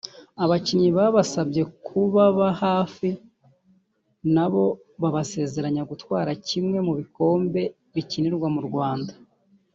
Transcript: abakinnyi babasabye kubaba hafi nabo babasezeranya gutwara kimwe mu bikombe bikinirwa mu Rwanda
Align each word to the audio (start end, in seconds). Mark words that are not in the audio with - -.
abakinnyi 0.43 0.89
babasabye 0.97 1.61
kubaba 1.85 2.47
hafi 2.63 3.07
nabo 4.33 4.63
babasezeranya 5.01 5.83
gutwara 5.91 6.31
kimwe 6.47 6.77
mu 6.87 6.93
bikombe 6.99 7.61
bikinirwa 7.93 8.47
mu 8.55 8.61
Rwanda 8.69 9.13